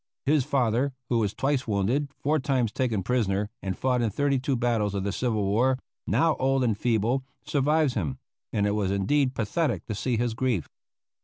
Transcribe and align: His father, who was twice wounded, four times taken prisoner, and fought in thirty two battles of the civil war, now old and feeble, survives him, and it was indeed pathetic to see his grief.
His 0.25 0.43
father, 0.43 0.93
who 1.09 1.19
was 1.19 1.35
twice 1.35 1.67
wounded, 1.67 2.09
four 2.17 2.39
times 2.39 2.71
taken 2.71 3.03
prisoner, 3.03 3.51
and 3.61 3.77
fought 3.77 4.01
in 4.01 4.09
thirty 4.09 4.39
two 4.39 4.55
battles 4.55 4.95
of 4.95 5.03
the 5.03 5.11
civil 5.11 5.45
war, 5.45 5.77
now 6.07 6.35
old 6.37 6.63
and 6.63 6.75
feeble, 6.75 7.23
survives 7.45 7.93
him, 7.93 8.17
and 8.51 8.65
it 8.65 8.71
was 8.71 8.89
indeed 8.89 9.35
pathetic 9.35 9.85
to 9.85 9.93
see 9.93 10.17
his 10.17 10.33
grief. 10.33 10.67